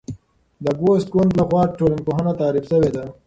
د 0.63 0.65
اګوست 0.73 1.07
کُنت 1.13 1.31
لخوا 1.39 1.63
ټولنپوهنه 1.77 2.31
تعریف 2.41 2.65
شوې 2.71 2.89
ده. 2.95 3.03